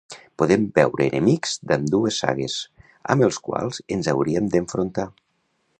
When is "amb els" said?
3.15-3.41